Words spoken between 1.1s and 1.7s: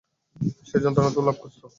লাভ খুঁজতো।